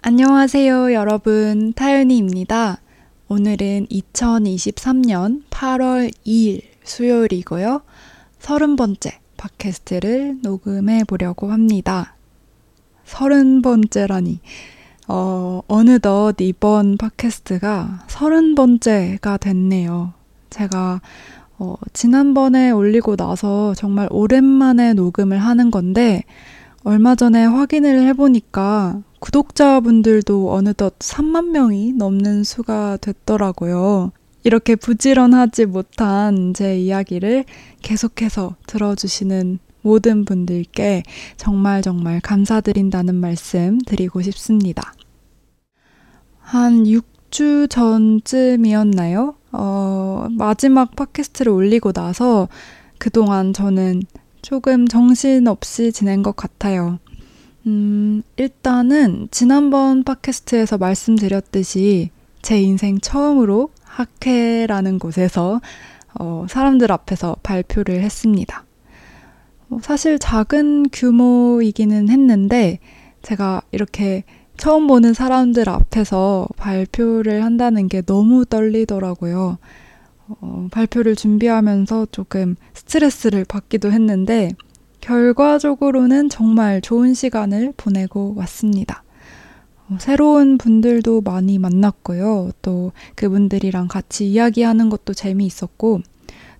[0.00, 1.72] 안녕하세요, 여러분.
[1.72, 2.80] 타윤이입니다.
[3.26, 7.82] 오늘은 2023년 8월 2일 수요일이고요.
[8.38, 12.14] 30번째 팟캐스트를 녹음해 보려고 합니다.
[13.06, 14.38] 30번째라니.
[15.08, 20.12] 어, 어느덧 이번 팟캐스트가 30번째가 됐네요.
[20.48, 21.00] 제가
[21.58, 26.22] 어, 지난번에 올리고 나서 정말 오랜만에 녹음을 하는 건데,
[26.84, 34.12] 얼마 전에 확인을 해보니까 구독자분들도 어느덧 3만 명이 넘는 수가 됐더라고요.
[34.44, 37.44] 이렇게 부지런하지 못한 제 이야기를
[37.82, 41.02] 계속해서 들어주시는 모든 분들께
[41.36, 44.94] 정말 정말 감사드린다는 말씀 드리고 싶습니다.
[46.38, 49.34] 한 6주 전쯤이었나요?
[49.52, 52.48] 어, 마지막 팟캐스트를 올리고 나서
[52.98, 54.02] 그동안 저는
[54.42, 56.98] 조금 정신없이 지낸 것 같아요.
[57.66, 62.10] 음, 일단은 지난번 팟캐스트에서 말씀드렸듯이
[62.42, 65.60] 제 인생 처음으로 학회라는 곳에서
[66.18, 68.64] 어, 사람들 앞에서 발표를 했습니다.
[69.70, 72.78] 어, 사실 작은 규모이기는 했는데
[73.22, 74.24] 제가 이렇게
[74.56, 79.58] 처음 보는 사람들 앞에서 발표를 한다는 게 너무 떨리더라고요.
[80.28, 84.50] 어, 발표를 준비하면서 조금 스트레스를 받기도 했는데
[85.00, 89.04] 결과적으로는 정말 좋은 시간을 보내고 왔습니다.
[89.88, 92.50] 어, 새로운 분들도 많이 만났고요.
[92.62, 96.00] 또 그분들이랑 같이 이야기하는 것도 재미있었고,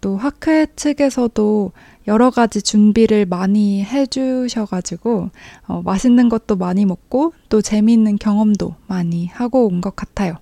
[0.00, 1.72] 또 학회 측에서도
[2.08, 5.30] 여러 가지 준비를 많이 해주셔가지고,
[5.66, 10.36] 어, 맛있는 것도 많이 먹고, 또 재미있는 경험도 많이 하고 온 것 같아요.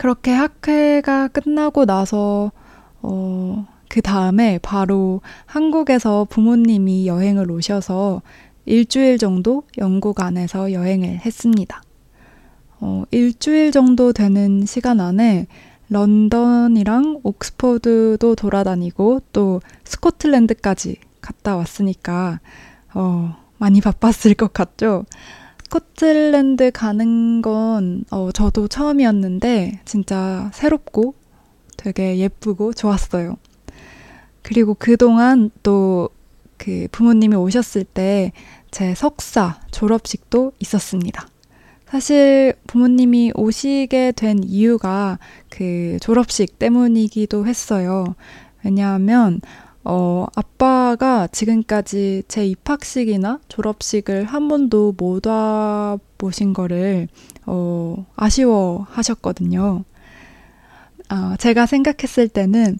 [0.00, 2.52] 그렇게 학회가 끝나고 나서,
[3.02, 8.22] 어, 그 다음에 바로 한국에서 부모님이 여행을 오셔서
[8.64, 11.82] 일주일 정도 영국 안에서 여행을 했습니다.
[12.80, 15.46] 어, 일주일 정도 되는 시간 안에
[15.90, 22.40] 런던이랑 옥스퍼드도 돌아다니고 또 스코틀랜드까지 갔다 왔으니까
[22.94, 25.04] 어, 많이 바빴을 것 같죠?
[25.70, 31.14] 스코틀랜드 가는 건 어, 저도 처음이었는데 진짜 새롭고
[31.76, 33.36] 되게 예쁘고 좋았어요.
[34.42, 36.10] 그리고 그동안 또
[36.58, 38.32] 그 부모님이 오셨을 때
[38.70, 41.26] 제 석사 졸업식도 있었습니다.
[41.86, 48.14] 사실 부모님이 오시게 된 이유가 그 졸업식 때문이기도 했어요.
[48.64, 49.40] 왜냐하면,
[49.92, 57.08] 어, 아빠가 지금까지 제 입학식이나 졸업식을 한 번도 못 와보신 거를,
[57.44, 59.82] 어, 아쉬워 하셨거든요.
[61.10, 62.78] 어, 제가 생각했을 때는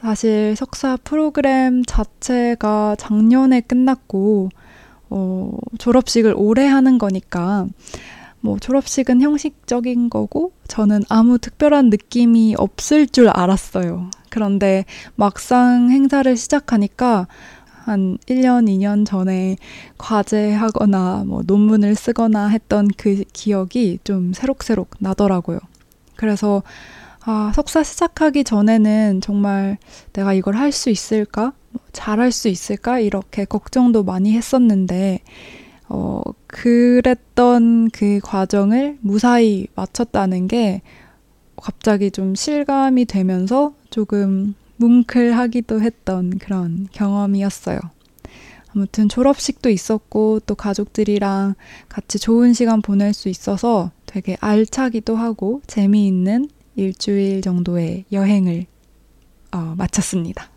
[0.00, 4.48] 사실 석사 프로그램 자체가 작년에 끝났고,
[5.10, 7.66] 어, 졸업식을 올해 하는 거니까,
[8.46, 14.10] 뭐, 졸업식은 형식적인 거고, 저는 아무 특별한 느낌이 없을 줄 알았어요.
[14.30, 14.84] 그런데
[15.16, 17.26] 막상 행사를 시작하니까,
[17.84, 19.56] 한 1년, 2년 전에
[19.98, 25.58] 과제하거나 뭐 논문을 쓰거나 했던 그 기억이 좀 새록새록 나더라고요.
[26.16, 26.62] 그래서
[27.24, 29.78] 아, 석사 시작하기 전에는 정말
[30.12, 31.52] 내가 이걸 할 수 있을까?
[31.70, 33.00] 뭐 잘할 수 있을까?
[33.00, 35.20] 이렇게 걱정도 많이 했었는데,
[35.88, 40.82] 어, 그랬던 그 과정을 무사히 마쳤다는 게
[41.56, 47.80] 갑자기 좀 실감이 되면서 조금 뭉클하기도 했던 그런 경험이었어요.
[48.74, 51.54] 아무튼 졸업식도 있었고 또 가족들이랑
[51.88, 58.66] 같이 좋은 시간 보낼 수 있어서 되게 알차기도 하고 재미있는 일주일 정도의 여행을
[59.52, 60.50] 어, 마쳤습니다.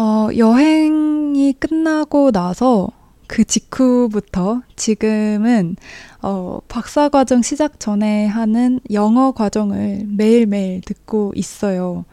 [0.00, 2.88] 어, 여행이 끝나고 나서
[3.26, 5.76] 그 직후부터 지금은
[6.22, 12.06] 어, 박사 과정 시작 전에 하는 영어 과정을 매일매일 듣고 있어요.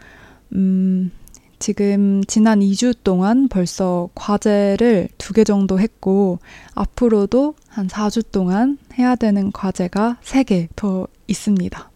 [0.52, 1.12] 음,
[1.60, 6.40] 지금 지난 2주 동안 벌써 과제를 두 개 정도 했고,
[6.76, 11.90] 앞으로도 한 4주 동안 해야 되는 과제가 3개 더 있습니다.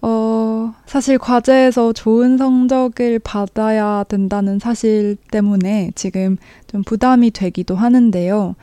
[0.00, 6.36] 어, 사실 과제에서 좋은 성적을 받아야 된다는 사실 때문에 지금
[6.68, 8.54] 좀 부담이 되기도 하는데요.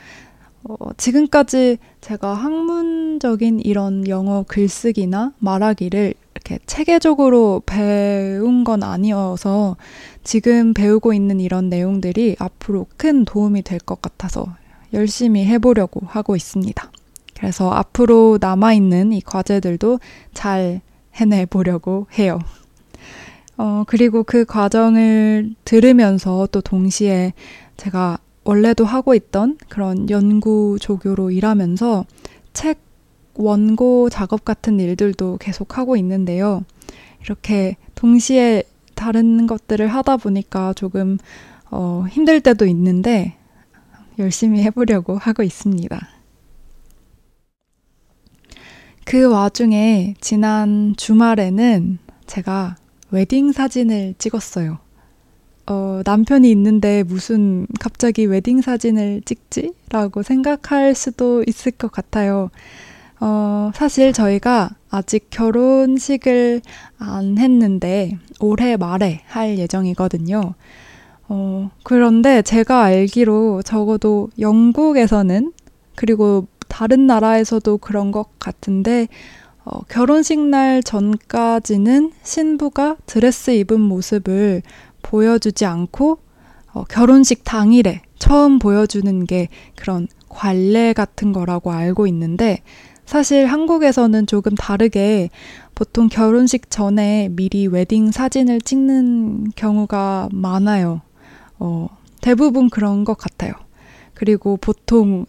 [0.64, 9.78] 어, 지금까지 제가 학문적인 이런 영어 글쓰기나 말하기를 이렇게 체계적으로 배운 건 아니어서
[10.24, 14.48] 지금 배우고 있는 이런 내용들이 앞으로 큰 도움이 될 것 같아서
[14.94, 16.92] 열심히 해보려고 하고 있습니다.
[17.38, 20.00] 그래서 앞으로 남아있는 이 과제들도
[20.34, 20.82] 잘
[21.16, 22.40] 해내 보려고 해요.
[23.58, 27.34] 어, 그리고 그 과정을 들으면서 또 동시에
[27.78, 32.06] 제가 원래도 하고 있던 그런 연구 조교로 일하면서
[32.54, 32.80] 책
[33.34, 36.64] 원고 작업 같은 일들도 계속 하고 있는데요.
[37.24, 38.64] 이렇게 동시에
[38.94, 41.18] 다른 것들을 하다 보니까 조금
[41.70, 43.36] 어, 힘들 때도 있는데
[44.20, 46.15] 열심히 해보려고 하고 있습니다.
[49.06, 52.75] 그 와중에 지난 주말에는 제가
[53.12, 54.80] 웨딩 사진을 찍었어요.
[55.68, 59.74] 어, 남편이 있는데 무슨 갑자기 웨딩 사진을 찍지?
[59.90, 62.50] 라고 생각할 수도 있을 것 같아요.
[63.19, 66.62] 어, 사실 저희가 아직 결혼식을
[66.98, 70.56] 안 했는데 올해 말에 할 예정이거든요.
[71.30, 75.54] 어, 그런데 제가 알기로 적어도 영국에서는
[75.96, 79.07] 그리고 다른 나라에서도 그런 것 같은데
[79.63, 84.62] 어, 결혼식 날 전까지는 신부가 드레스 입은 모습을
[85.01, 86.18] 보여주지 않고
[86.74, 92.62] 어, 결혼식 당일에 처음 보여주는 게 그런 관례 같은 거라고 알고 있는데
[93.06, 95.30] 사실 한국에서는 조금 다르게
[95.75, 101.00] 보통 결혼식 전에 미리 웨딩 사진을 찍는 경우가 많아요.
[101.57, 101.88] 어,
[102.19, 103.54] 대부분 그런 것 같아요.
[104.13, 105.25] 그리고 보통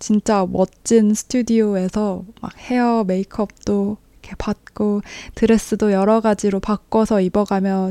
[0.00, 5.02] 진짜 멋진 스튜디오에서 막 헤어 메이크업도 이렇게 받고
[5.36, 7.90] 드레스도 여러 가지로 바꿔서 입어가며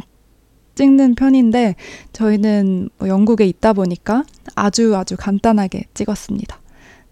[0.75, 1.75] 찍는 편인데
[2.11, 4.23] 저희는 뭐 영국에 있다 보니까
[4.55, 6.59] 아주 아주 간단하게 찍었습니다.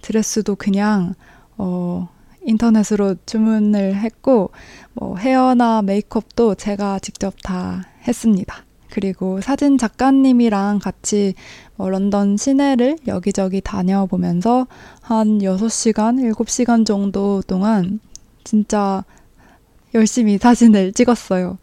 [0.02, 1.14] 드레스도 그냥
[1.58, 2.10] 어,
[2.44, 4.52] 인터넷으로 주문을 했고
[4.94, 8.67] 뭐 헤어나 메이크업도 제가 직접 다 했습니다.
[8.90, 11.34] 그리고 사진 작가님이랑 같이
[11.76, 14.68] 뭐 런던 시내를 여기저기 다녀보면서
[15.02, 18.00] 한 6시간, 7시간 정도 동안
[18.44, 19.04] 진짜
[19.94, 21.58] 열심히 사진을 찍었어요.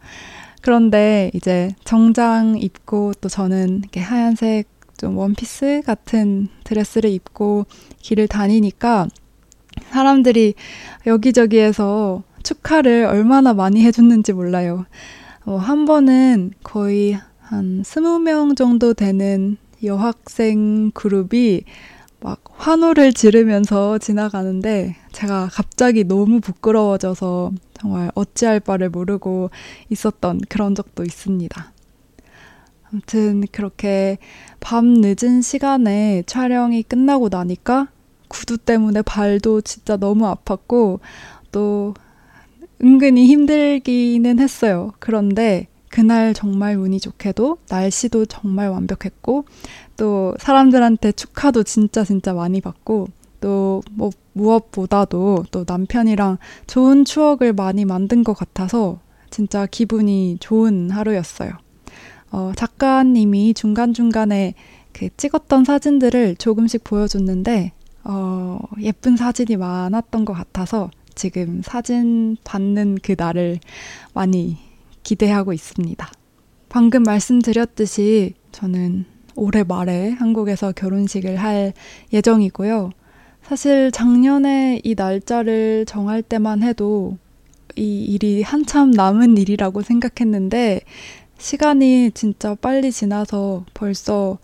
[0.61, 4.67] 그런데 이제 정장 입고 또 저는 이렇게 하얀색
[4.97, 7.65] 좀 원피스 같은 드레스를 입고
[7.99, 9.07] 길을 다니니까
[9.91, 10.55] 사람들이
[11.05, 14.85] 여기저기에서 축하를 얼마나 많이 해줬는지 몰라요.
[15.45, 21.65] 어, 한 번은 거의 한 스무 명 정도 되는 여학생 그룹이
[22.19, 29.51] 막 환호를 지르면서 지나가는데 제가 갑자기 너무 부끄러워져서 정말 어찌할 바를 모르고
[29.91, 31.71] 있었던 그런 적도 있습니다.
[32.91, 34.17] 아무튼 그렇게
[34.59, 37.89] 밤 늦은 시간에 촬영이 끝나고 나니까
[38.29, 41.01] 구두 때문에 발도 진짜 너무 아팠고
[41.51, 41.93] 또
[42.83, 44.91] 은근히 힘들기는 했어요.
[44.99, 49.45] 그런데 그날 정말 운이 좋게도 날씨도 정말 완벽했고
[49.97, 53.07] 또 사람들한테 축하도 진짜 진짜 많이 받고
[53.39, 56.37] 또 뭐 무엇보다도 또 남편이랑
[56.67, 58.99] 좋은 추억을 많이 만든 것 같아서
[59.29, 61.51] 진짜 기분이 좋은 하루였어요.
[62.31, 64.53] 어, 작가님이 중간중간에
[64.91, 67.71] 그 찍었던 사진들을 조금씩 보여줬는데
[68.03, 73.59] 어, 예쁜 사진이 많았던 것 같아서 지금 사진 받는 그 날을
[74.13, 74.57] 많이
[75.03, 76.11] 기대하고 있습니다.
[76.69, 81.73] 방금 말씀드렸듯이 저는 올해 말에 한국에서 결혼식을 할
[82.13, 82.91] 예정이고요.
[83.43, 87.17] 사실 작년에 이 날짜를 정할 때만 해도
[87.75, 90.81] 이 일이 한참 남은 일이라고 생각했는데
[91.37, 94.37] 시간이 진짜 빨리 지나서 벌써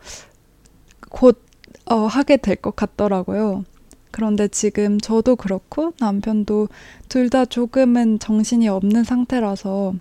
[1.09, 1.41] 곧
[1.85, 3.63] 어, 하게 될 것 같더라고요.
[4.11, 6.67] 그런데 지금 저도 그렇고 남편도
[7.09, 9.93] 둘 다 조금은 정신이 없는 상태라서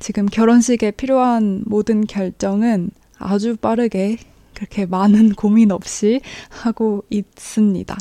[0.00, 4.18] 지금 결혼식에 필요한 모든 결정은 아주 빠르게
[4.54, 7.96] 그렇게 많은 고민 없이 하고 있습니다.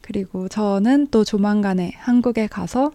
[0.00, 2.90] 그리고 저는 또 조만간에 한국에 가서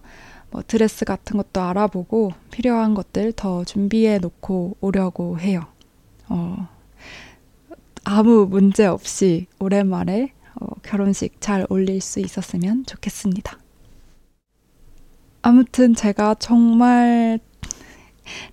[0.51, 5.61] 뭐 드레스 같은 것도 알아보고 필요한 것들 더 준비해 놓고 오려고 해요.
[6.27, 6.67] 어,
[8.03, 10.38] 아무 문제 없이 오랜만에 어,
[10.89, 13.59] 결혼식 잘 올릴 수 있었으면 좋겠습니다.
[15.43, 17.39] 아무튼 제가 정말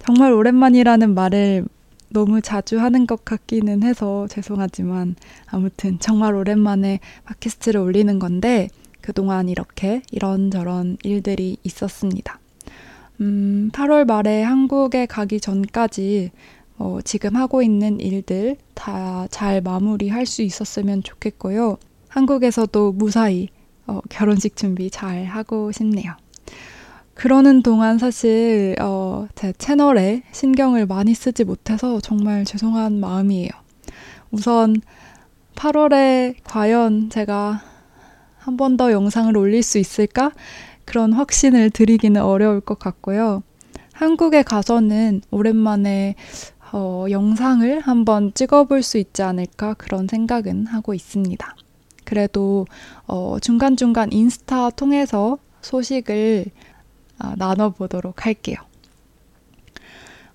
[0.00, 1.64] 정말 오랜만이라는 말을
[2.10, 5.16] 너무 자주 하는 것 같기는 해서 죄송하지만
[5.46, 8.68] 아무튼 정말 오랜만에 팟캐스트를 올리는 건데
[9.00, 12.38] 그동안 이렇게 이런저런 일들이 있었습니다.
[13.22, 16.32] 음, 8월 말에 한국에 가기 전까지
[16.76, 21.78] 어, 지금 하고 있는 일들 다 잘 마무리할 수 있었으면 좋겠고요.
[22.08, 23.48] 한국에서도 무사히
[23.86, 26.12] 어, 결혼식 준비 잘 하고 싶네요.
[27.14, 33.48] 그러는 동안 사실 어, 제 채널에 신경을 많이 쓰지 못해서 정말 죄송한 마음이에요.
[34.30, 34.76] 우선
[35.54, 37.62] 8월에 과연 제가
[38.38, 40.30] 한 번 더 영상을 올릴 수 있을까?
[40.84, 43.42] 그런 확신을 드리기는 어려울 것 같고요.
[43.92, 46.14] 한국에 가서는 오랜만에
[46.72, 51.56] 어, 영상을 한번 찍어볼 수 있지 않을까 그런 생각은 하고 있습니다.
[52.06, 52.66] 그래도
[53.06, 56.46] 어, 중간중간 인스타 통해서 소식을
[57.18, 58.56] 아, 나눠보도록 할게요.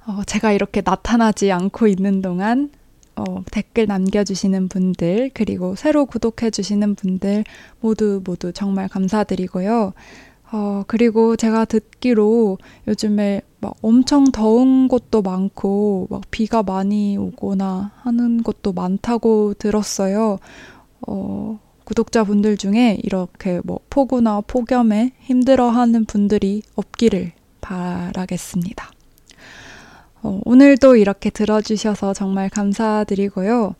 [0.06, 2.70] 어, 제가 이렇게 나타나지 않고 있는 동안
[3.16, 7.44] 어, 댓글 남겨주시는 분들, 그리고 새로 구독해주시는 분들
[7.80, 9.94] 모두 모두 정말 감사드리고요.
[10.54, 18.44] 어, 그리고 제가 듣기로 요즘에 막 엄청 더운 곳도 많고, 막 비가 많이 오거나 하는
[18.44, 20.40] 곳도 많다고 들었어요.
[21.08, 28.92] 어, 구독자분들 중에 이렇게 뭐 폭우나 폭염에 힘들어하는 분들이 없기를 바라겠습니다.
[30.24, 33.76] 어, 오늘도 이렇게 들어주셔서 정말 감사드리고요.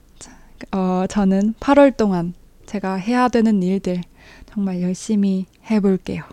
[0.72, 2.34] 어, 저는 8월 동안
[2.66, 4.02] 제가 해야 되는 일들
[4.48, 6.24] 정말 열심히 해볼게요.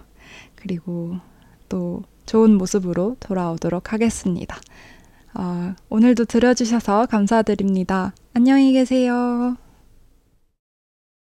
[0.55, 1.17] 그리고
[1.69, 4.59] 또 좋은 모습으로 돌아오도록 하겠습니다.
[5.35, 8.13] 어, 오늘도 들어주셔서 감사드립니다.
[8.35, 9.57] 안녕히 계세요.